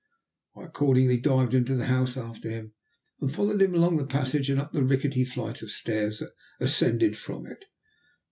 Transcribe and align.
I 0.55 0.63
accordingly 0.63 1.17
dived 1.19 1.53
into 1.53 1.75
the 1.75 1.85
house 1.85 2.17
after 2.17 2.49
him, 2.49 2.73
and 3.19 3.31
followed 3.31 3.61
him 3.61 3.75
along 3.75 3.97
the 3.97 4.05
passage 4.07 4.49
and 4.49 4.59
up 4.59 4.71
the 4.71 4.83
rickety 4.83 5.23
flight 5.23 5.61
of 5.61 5.69
stairs 5.69 6.17
that 6.21 6.31
ascended 6.59 7.15
from 7.15 7.45
it. 7.45 7.65